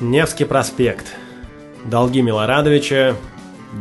[0.00, 1.06] Невский проспект.
[1.86, 3.16] Долги Милорадовича,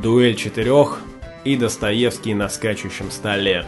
[0.02, 1.02] дуэль четырех
[1.44, 3.65] и Достоевский на скачущем столе.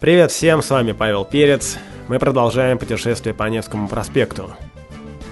[0.00, 1.78] Привет всем, с вами Павел Перец.
[2.08, 4.56] Мы продолжаем путешествие по Невскому проспекту.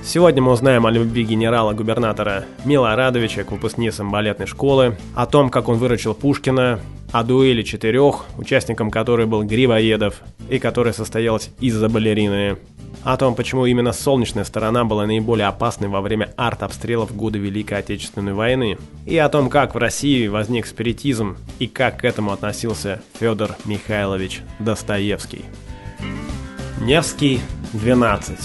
[0.04, 5.78] Сегодня мы узнаем о любви генерала-губернатора Милорадовича к выпускницам балетной школы, о том, как он
[5.78, 6.78] выручил Пушкина,
[7.10, 12.56] о дуэли четырех, участником которой был Гривоедов, и которая состоялась из-за балерины,
[13.04, 18.32] о том, почему именно солнечная сторона была наиболее опасной во время арт-обстрелов в Великой Отечественной
[18.32, 23.56] войны, и о том, как в России возник спиритизм и как к этому относился Федор
[23.64, 25.44] Михайлович Достоевский.
[26.80, 27.40] Невский,
[27.72, 28.38] 12.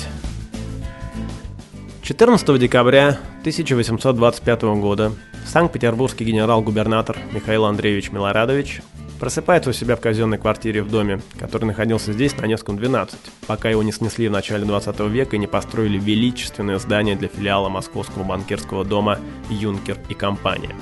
[2.01, 5.11] 14 декабря 1825 года
[5.45, 8.81] Санкт-Петербургский генерал-губернатор Михаил Андреевич Милорадович
[9.19, 13.17] Просыпается у себя в казенной квартире в доме, который находился здесь на Невском 12,
[13.47, 17.67] пока его не снесли в начале 20 века и не построили величественное здание для филиала
[17.67, 20.75] московского банкирского дома «Юнкер и компания».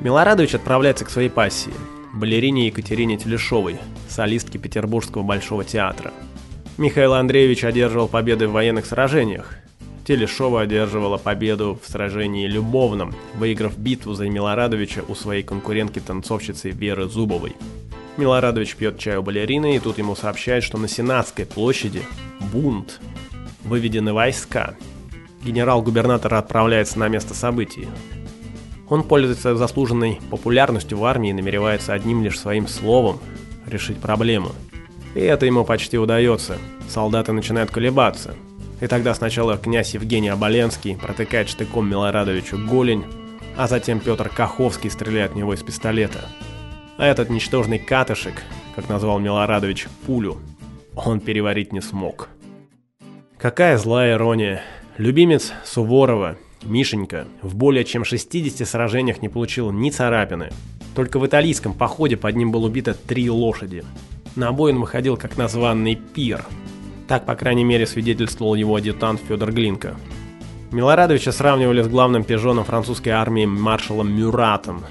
[0.00, 1.74] Милорадович отправляется к своей пассии,
[2.14, 3.78] балерине Екатерине Телешовой,
[4.08, 6.10] солистке Петербургского Большого театра.
[6.78, 9.56] Михаил Андреевич одерживал победы в военных сражениях,
[10.04, 17.56] Телешова одерживала победу в сражении любовном, выиграв битву за Милорадовича у своей конкурентки-танцовщицы Веры Зубовой.
[18.18, 22.02] Милорадович пьет чай у балерины, и тут ему сообщают, что на Сенатской площади
[22.52, 23.00] бунт.
[23.64, 24.76] Выведены войска.
[25.42, 27.88] Генерал-губернатор отправляется на место событий.
[28.90, 33.20] Он пользуется заслуженной популярностью в армии и намеревается одним лишь своим словом
[33.66, 34.52] решить проблему.
[35.14, 36.58] И это ему почти удается.
[36.88, 38.34] Солдаты начинают колебаться.
[38.84, 43.06] И тогда сначала князь Евгений Оболенский протыкает штыком Милорадовичу голень,
[43.56, 46.28] а затем Петр Каховский стреляет в него из пистолета.
[46.98, 48.42] А этот ничтожный катышек,
[48.76, 50.36] как назвал Милорадович пулю,
[50.94, 52.28] он переварить не смог.
[53.38, 54.60] Какая злая ирония.
[54.98, 60.50] Любимец Суворова, Мишенька, в более чем 60 сражениях не получил ни царапины.
[60.94, 63.82] Только в итальянском походе под ним было убито три лошади.
[64.36, 66.44] На бой он выходил как названный пир–
[67.08, 69.96] так, по крайней мере, свидетельствовал его адъютант Федор Глинка.
[70.70, 74.84] Милорадовича сравнивали с главным пижоном французской армии маршалом Мюратом.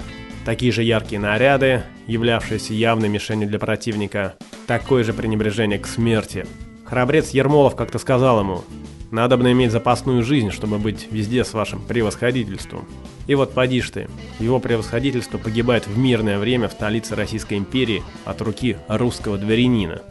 [0.46, 4.36] Такие же яркие наряды, являвшиеся явной мишенью для противника,
[4.68, 6.46] такое же пренебрежение к смерти.
[6.86, 8.64] Храбрец Ермолов как-то сказал ему,
[9.12, 12.88] «Надо бы иметь запасную жизнь, чтобы быть везде с вашим превосходительством».
[13.28, 14.08] И вот поди ж ты,
[14.40, 20.02] его превосходительство погибает в мирное время в столице Российской империи от руки русского дворянина.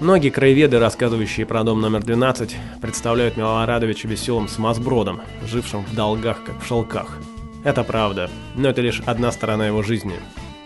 [0.00, 6.62] Многие краеведы, рассказывающие про дом номер 12, представляют Милорадовича веселым смазбродом, жившим в долгах, как
[6.62, 7.18] в шелках.
[7.64, 10.14] Это правда, но это лишь одна сторона его жизни.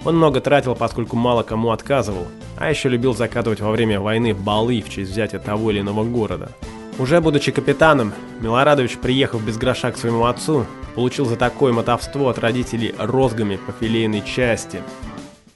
[0.04, 4.80] Он много тратил, поскольку мало кому отказывал, а еще любил закатывать во время войны балы
[4.80, 6.52] в честь взятия того или иного города.
[7.00, 10.64] Уже будучи капитаном, Милорадович, приехав без гроша к своему отцу,
[10.94, 14.80] получил за такое мотовство от родителей розгами по филейной части.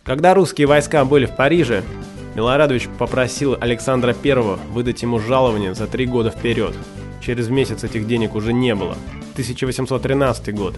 [0.03, 1.85] Когда русские войска были в Париже,
[2.39, 4.35] Милорадович попросил Александра I
[4.71, 6.73] выдать ему жалование за три года вперед.
[7.21, 8.97] Через месяц этих денег уже не было.
[9.33, 10.77] 1813 год.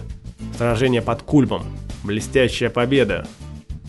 [0.57, 1.61] Сражение под Кульмом.
[2.03, 3.27] Блестящая победа.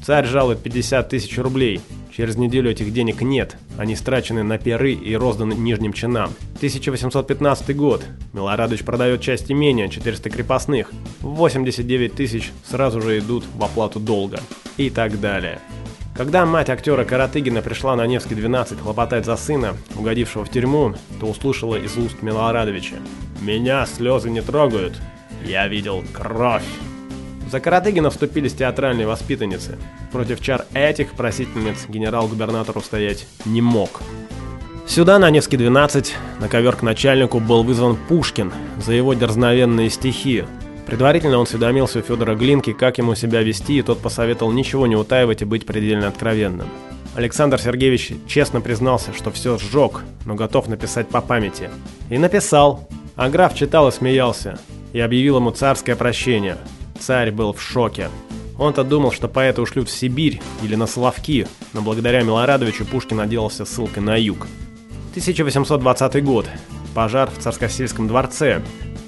[0.04, 1.80] Царь жалует 50 тысяч рублей.
[2.14, 3.56] Через неделю этих денег нет.
[3.78, 6.34] Они страчены на перы и розданы нижним чинам.
[6.56, 8.04] 1815 год.
[8.34, 10.92] Милорадович продает часть имения, 400 крепостных.
[11.20, 14.40] 89 тысяч сразу же идут в оплату долга.
[14.76, 15.58] И так далее.
[16.14, 21.26] Когда мать актера Каратыгина пришла на Невский 12 хлопотать за сына, угодившего в тюрьму, то
[21.26, 22.96] услышала из уст Милорадовича
[23.40, 25.00] «Меня слезы не трогают,
[25.44, 26.66] я видел кровь».
[27.50, 29.78] За Каратыгина вступились театральные воспитанницы.
[30.12, 34.02] Против чар этих просительниц генерал-губернатор устоять не мог.
[34.86, 38.52] Сюда, на Невский 12, на ковер к начальнику был вызван Пушкин
[38.84, 40.44] за его дерзновенные стихи,
[40.86, 44.96] Предварительно он осведомился у Федора Глинки, как ему себя вести, и тот посоветовал ничего не
[44.96, 46.68] утаивать и быть предельно откровенным.
[47.14, 51.68] Александр Сергеевич честно признался, что все сжег, но готов написать по памяти.
[52.08, 52.88] И написал.
[53.16, 54.58] А граф читал и смеялся.
[54.94, 56.56] И объявил ему царское прощение.
[56.98, 58.08] Царь был в шоке.
[58.58, 63.64] Он-то думал, что поэта ушлют в Сибирь или на Соловки, но благодаря Милорадовичу Пушкин отделался
[63.64, 64.46] ссылкой на юг.
[65.10, 66.46] 1820 год.
[66.94, 68.62] Пожар в Царскосельском дворце.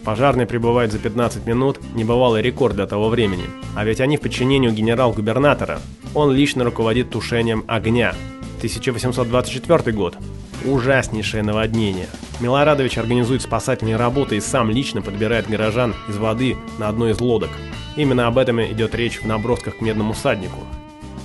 [0.05, 3.45] Пожарные прибывают за 15 минут, небывалый рекорд для того времени.
[3.75, 5.81] А ведь они в подчинении у генерал-губернатора.
[6.15, 8.15] Он лично руководит тушением огня.
[8.59, 10.17] 1824 год.
[10.65, 12.07] Ужаснейшее наводнение.
[12.41, 17.51] Милорадович организует спасательные работы и сам лично подбирает горожан из воды на одной из лодок.
[17.97, 20.61] Именно об этом идет речь в набросках к медному всаднику.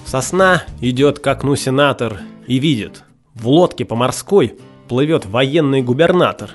[0.05, 3.03] Сосна идет к окну сенатор и видит.
[3.33, 4.55] В лодке по морской
[4.87, 6.51] плывет военный губернатор.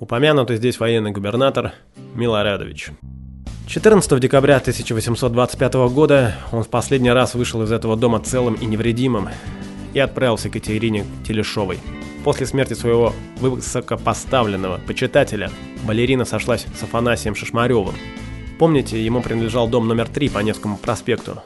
[0.00, 1.72] Упомянутый здесь военный губернатор
[2.14, 2.90] Милорадович.
[3.66, 9.28] 14 декабря 1825 года он в последний раз вышел из этого дома целым и невредимым
[9.92, 11.78] и отправился к Екатерине Телешовой.
[12.24, 15.50] После смерти своего высокопоставленного почитателя
[15.84, 17.94] балерина сошлась с Афанасием Шишмаревым.
[18.58, 21.42] Помните, ему принадлежал дом номер 3 по Невскому проспекту.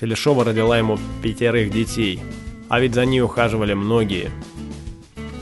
[0.00, 2.20] Телешова родила ему пятерых детей,
[2.68, 4.30] а ведь за ней ухаживали многие.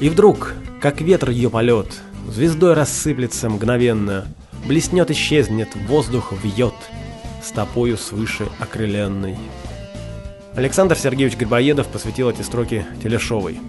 [0.01, 2.03] И вдруг, как ветер ее полет,
[2.33, 4.27] звездой рассыплется мгновенно–
[4.67, 6.75] Блеснет, исчезнет, воздух вьет,
[7.41, 9.37] стопою свыше окрыленной.
[10.57, 13.61] Александр Сергеевич Грибоедов посвятил эти строки Телешовой.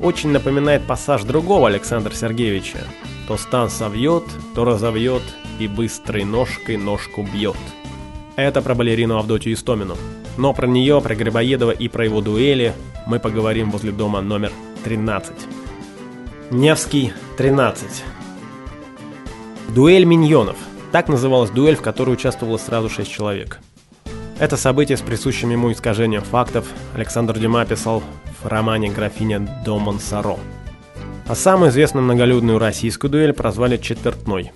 [0.00, 2.78] Очень напоминает пассаж другого Александра Сергеевича.
[3.28, 4.24] То стан совьет,
[4.54, 5.22] то разовьет,
[5.58, 7.56] и быстрой ножкой ножку бьет.
[8.36, 9.96] Это про балерину Авдотью Истомину.
[10.38, 12.72] Но про нее, про Грибоедова и про его дуэли
[13.06, 14.52] мы поговорим возле дома номер
[14.84, 15.34] 13.
[16.52, 18.04] Невский, 13.
[19.74, 20.56] Дуэль миньонов.
[20.92, 23.58] Так называлась дуэль, в которой участвовало сразу шесть человек.
[24.38, 28.00] Это событие с присущим ему искажением фактов Александр Дюма писал
[28.40, 30.38] в романе «Графиня до Монсоро».
[31.26, 34.52] А самую известную многолюдную российскую дуэль прозвали «Четвертной».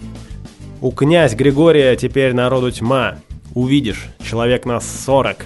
[0.81, 3.17] «У князь Григория теперь народу тьма.
[3.53, 5.45] Увидишь, человек нас сорок.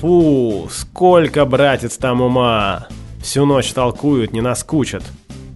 [0.00, 2.86] Фу, сколько, братец, там ума!
[3.22, 5.04] Всю ночь толкуют, не наскучат.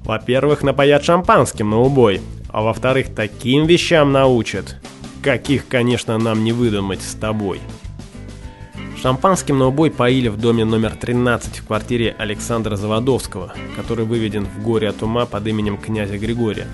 [0.04, 2.20] Во-первых, напоят шампанским на убой,
[2.50, 4.76] а во-вторых, таким вещам научат,
[5.22, 7.60] каких, конечно, нам не выдумать с тобой.
[9.00, 14.62] Шампанским на убой поили в доме номер 13 в квартире Александра Заводовского, который выведен в
[14.62, 16.66] горе от ума под именем князя Григория.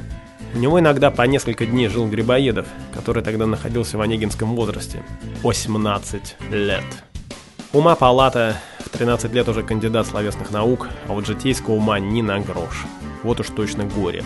[0.55, 5.03] У него иногда по несколько дней жил Грибоедов, который тогда находился в онегинском возрасте–
[5.43, 7.10] 18 лет.
[7.73, 12.41] Ума палата, в 13 лет уже кандидат словесных наук, а вот житейского ума ни на
[12.41, 12.85] грош.
[13.23, 14.25] Вот уж точно горе.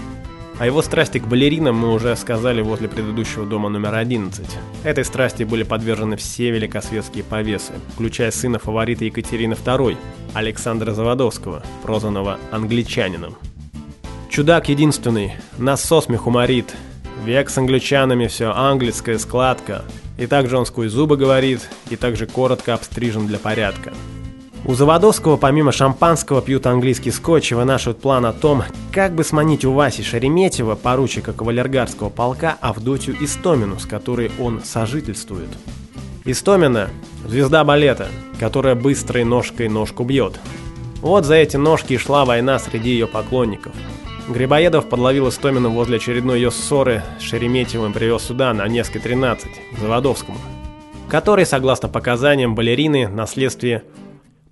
[0.59, 4.47] О его страсти к балеринам мы уже сказали возле предыдущего дома номер 11.
[4.83, 9.99] Этой страсти были подвержены все великосветские повесы, включая сына фаворита Екатерины II,
[10.33, 13.37] Александра Заводовского, прозванного англичанином.
[14.31, 16.75] Чудак единственный, нас со смеху морит,
[17.27, 19.85] век с англичанами все английская складка,
[20.19, 23.93] и также он сквозь зубы говорит, и также коротко обстрижен для порядка.
[24.67, 28.63] У Заводовского помимо шампанского пьют английский скотч и вынашивают план о том,
[28.93, 35.51] как бы сманить у Васи Шереметьева, поручика кавалергарского полка, Авдотью Истомину, с которой он сожительствует.
[36.25, 36.89] Истомина–
[37.29, 38.09] звезда балета,
[38.41, 40.41] которая быстрой ножкой ножку бьет.
[41.03, 43.75] Вот за эти ножки и шла война среди ее поклонников.
[44.29, 49.79] Грибоедов подловил Истомину возле очередной ее ссоры с Шереметьевым привез сюда, на Невской 13, к
[49.79, 50.39] Заводовскому,
[51.09, 53.83] который, согласно показаниям балерины, на следствие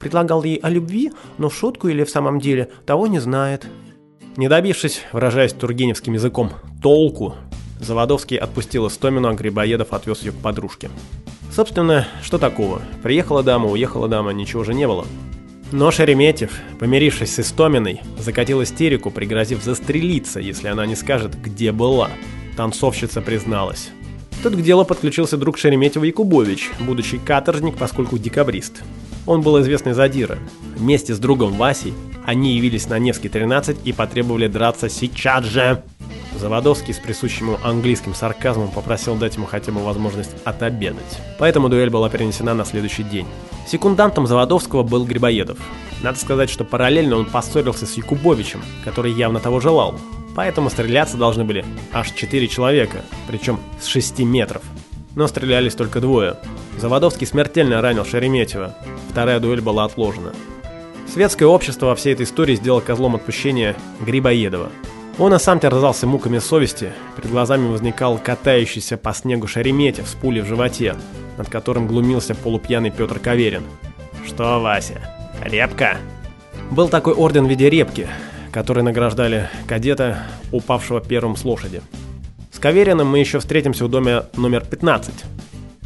[0.02, 3.69] Предлагал ей о любви, но в шутку или в самом деле того не знает.
[4.36, 6.50] Не добившись, выражаясь тургеневским языком,
[6.82, 7.36] толку,
[7.78, 10.90] Заводовский отпустил Истомину, а Грибоедов отвез ее к подружке.
[11.54, 12.82] Собственно, что такого?
[13.04, 15.06] Приехала дама, уехала дама, ничего же не было.
[15.72, 22.10] Но Шереметьев, помирившись с Истоминой, закатил истерику, пригрозив застрелиться, если она не скажет, где была.
[22.58, 23.88] Танцовщица призналась.
[24.42, 28.82] Тут к делу подключился друг Шереметьева Якубович, будущий каторжник, поскольку декабрист.
[29.24, 30.38] Он был известный задира.
[30.76, 31.94] Вместе с другом Васей
[32.26, 35.82] они явились на Невский 13 и потребовали драться сейчас же.
[36.43, 41.20] Заводовский с присущим ему английским сарказмом попросил дать ему хотя бы возможность отобедать.
[41.39, 43.29] Поэтому дуэль была перенесена на следующий день.
[43.65, 45.56] Секундантом Заводовского был Грибоедов.
[46.03, 49.94] Надо сказать, что параллельно он поссорился с Якубовичем, который явно того желал.
[50.34, 54.63] Поэтому стреляться должны были аж 4 человека, причем с 6 метров.
[55.15, 56.39] Но стрелялись только двое.
[56.77, 58.75] Заводовский смертельно ранил Шереметьева.
[59.13, 60.32] Вторая дуэль была отложена.
[61.06, 64.72] Светское общество во всей этой истории сделало козлом отпущения Грибоедова.
[65.19, 70.40] Он и сам терзался муками совести, перед глазами возникал катающийся по снегу Шереметьев с пулей
[70.40, 70.96] в животе,
[71.36, 73.64] над которым глумился полупьяный Петр Каверин.
[74.26, 75.00] «Что, Вася,
[75.42, 75.98] репка?»
[76.70, 78.08] Был такой орден в виде репки,
[78.50, 81.82] который награждали кадета, упавшего первым с лошади.
[82.50, 85.12] С Кавериным мы еще встретимся в доме номер 15,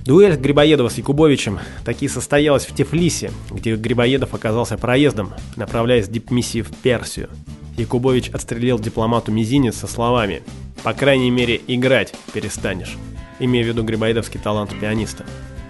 [0.07, 6.63] Дуэль Грибоедова с Якубовичем таки состоялась в Тифлисе, где Грибоедов оказался проездом, направляясь в дипмиссии
[6.63, 7.29] в Персию.
[7.77, 10.43] Якубович отстрелил дипломату мизинец со словами
[10.83, 12.97] «По крайней мере, играть перестанешь»,
[13.39, 15.25] имея в виду грибоедовский талант пианиста.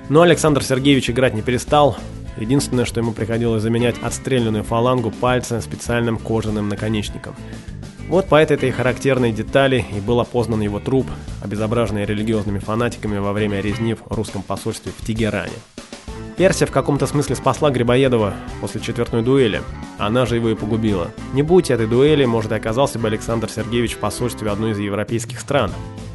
[0.08, 1.96] Но Александр Сергеевич играть не перестал,
[2.38, 7.34] единственное, что ему приходилось заменять отстрелянную фалангу пальца специальным кожаным наконечником.
[8.08, 11.08] Вот по этой характерной детали и был опознан его труп,
[11.42, 15.52] обезображенный религиозными фанатиками во время резни в русском посольстве в Тегеране.
[16.36, 19.62] Персия в каком-то смысле спасла Грибоедова после четвертой дуэли.
[19.96, 21.10] Она же его и погубила.
[21.32, 25.40] Не будь этой дуэли, может, и оказался бы Александр Сергеевич в посольстве одной из европейских
[25.40, 25.72] стран.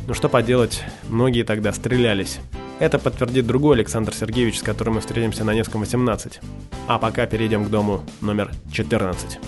[0.08, 2.40] Но что поделать, многие тогда стрелялись.
[2.78, 6.40] Это подтвердит другой Александр Сергеевич, с которым мы встретимся на Невском 18.
[6.88, 9.40] А пока перейдем к дому номер 14.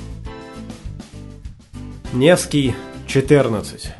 [2.13, 2.75] Невский
[3.06, 3.92] 14.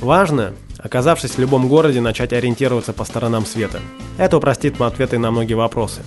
[0.00, 3.80] Важно, оказавшись в любом городе, начать ориентироваться по сторонам света.
[4.16, 6.02] Это упростит ответы на многие вопросы.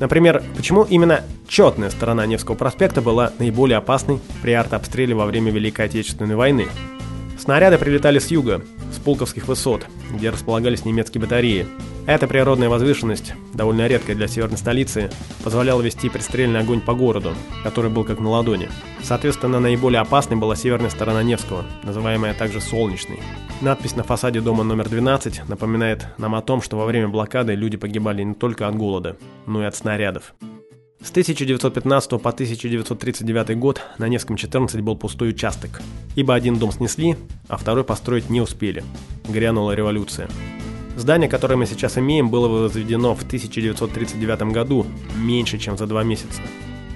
[0.00, 5.86] Например, почему именно четная сторона Невского проспекта была наиболее опасной при артобстреле во время Великой
[5.86, 6.68] Отечественной войны?
[7.38, 11.66] Снаряды прилетали с юга, с Пулковских высот, где располагались немецкие батареи.
[12.06, 15.10] Эта природная возвышенность, довольно редкая для северной столицы,
[15.44, 18.68] позволяла вести пристрельный огонь по городу, который был как на ладони.
[19.02, 23.20] Соответственно, наиболее опасной была северная сторона Невского, называемая также Солнечной.
[23.60, 27.76] Надпись на фасаде дома номер 12 напоминает нам о том, что во время блокады люди
[27.76, 29.16] погибали не только от голода,
[29.46, 30.34] но и от снарядов.
[31.00, 35.80] С 1915 по 1939 год на Невском 14 был пустой участок,
[36.16, 37.14] ибо один дом снесли,
[37.46, 38.82] а второй построить не успели.
[39.28, 40.28] Грянула революция.
[40.96, 44.86] Здание, которое мы сейчас имеем, было возведено в 1939 году,
[45.16, 46.42] меньше, чем за два месяца.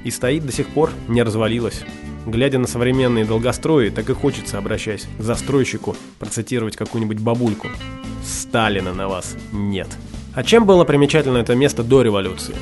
[0.03, 1.85] И стоит до сих пор, не развалилось.
[2.27, 7.69] Глядя на современные долгострои, так и хочется, обращаясь к застройщику, процитировать какую-нибудь бабульку.
[8.25, 9.89] Сталина на вас нет.
[10.35, 12.57] А чем было примечательно это место до революции?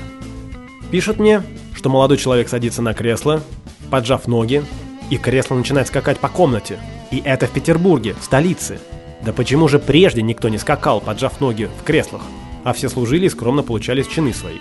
[0.90, 1.42] Пишут мне,
[1.75, 3.42] что молодой человек садится на кресло,
[3.90, 4.64] поджав ноги,
[5.11, 6.78] и кресло начинает скакать по комнате.
[7.11, 8.78] И это в Петербурге, в столице.
[9.25, 12.23] Да почему же прежде никто не скакал, поджав ноги в креслах,
[12.64, 14.59] а все служили и скромно получали чины свои?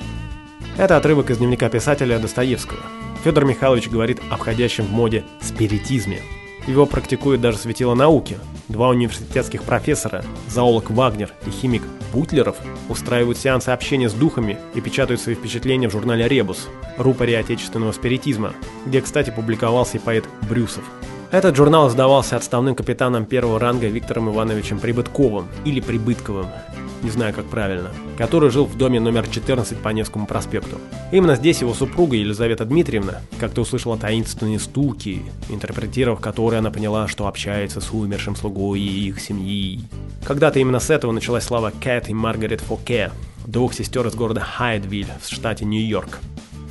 [0.78, 2.80] Это отрывок из дневника писателя Достоевского.
[3.24, 6.20] Федор Михайлович говорит о входящем в моде спиритизме–
[6.68, 8.38] его практикуют даже светило науки.
[8.70, 11.82] Два университетских профессора, зоолог Вагнер и химик
[12.14, 12.56] Бутлеров,
[12.88, 18.54] устраивают сеансы общения с духами и печатают свои впечатления в журнале «Ребус»– рупоре отечественного спиритизма,
[18.86, 20.84] где, кстати, публиковался и поэт Брюсов.
[21.32, 26.48] Этот журнал издавался отставным капитаном первого ранга Виктором Ивановичем Прибытковым или Прибытковым,
[27.04, 30.78] не знаю как правильно, который жил в доме номер 14 по Невскому проспекту.
[31.12, 37.28] Именно здесь его супруга Елизавета Дмитриевна как-то услышала таинственные стуки, интерпретировав которые она поняла, что
[37.28, 39.82] общается с умершим слугой и их семьи.
[40.26, 43.12] Когда-то именно с этого началась слава Кэт и Маргарет Фоке,
[43.46, 46.20] двух сестер из города Хайдвиль в штате Нью-Йорк.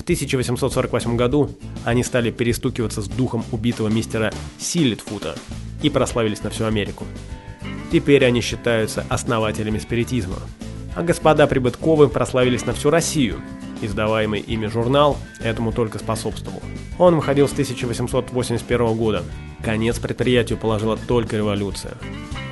[0.08, 1.50] 1848 году
[1.84, 5.34] они стали перестукиваться с духом убитого мистера Силлитфута
[5.82, 7.04] и прославились на всю Америку.
[7.90, 10.36] Теперь они считаются основателями спиритизма.
[10.94, 13.40] А господа Прибытковы прославились на всю Россию.
[13.80, 16.60] Издаваемый ими журнал этому только способствовал.
[16.98, 19.22] Он выходил с 1881 года.
[19.62, 21.94] Конец предприятию положила только революция.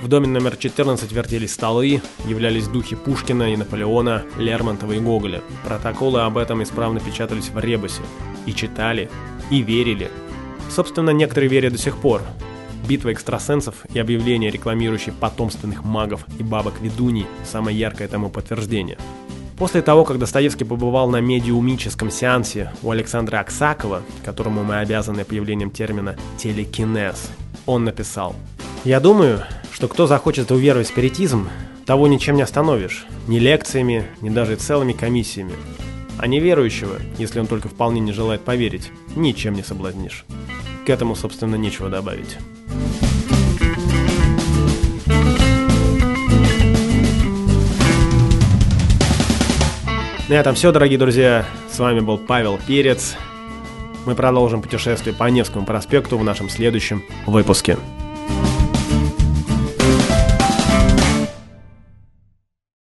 [0.03, 5.43] В доме номер 14 вертелись столы, являлись духи Пушкина и Наполеона, Лермонтова и Гоголя.
[5.65, 8.03] Протоколы об этом исправно печатались в Ребусе.
[8.47, 9.11] И читали,
[9.51, 10.11] и верили.
[10.71, 12.23] Собственно, некоторые верят до сих пор.
[12.87, 18.99] Битва экстрасенсов и объявление, рекламирующие потомственных магов и бабок-ведуней– самое яркое тому подтверждение.
[19.59, 25.71] После того, как Достоевский побывал на медиумическом сеансе у Александра Аксакова, которому мы обязаны появлением
[25.71, 27.31] термина «телекинез»,
[27.65, 28.37] он написал
[28.85, 31.49] «Я думаю, что кто захочет уверовать в спиритизм,
[31.87, 35.55] того ничем не остановишь, ни лекциями, ни даже целыми комиссиями.
[36.19, 40.25] А неверующего, если он только вполне не желает поверить, ничем не соблазнишь.
[40.87, 42.37] К этому, собственно, нечего добавить.
[50.29, 51.45] На этом все, дорогие друзья.
[51.71, 53.17] С вами был Павел Перец.
[54.07, 57.77] Мы продолжим путешествие по Невскому проспекту в нашем следующем выпуске.